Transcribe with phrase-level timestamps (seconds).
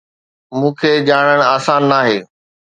[0.59, 2.17] مون کي ڄاڻڻ آسان ناهي